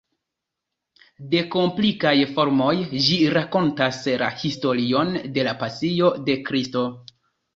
[1.33, 2.71] De komplikaj formoj,
[3.07, 6.87] ĝi rakontas la historion de la Pasio de Kristo.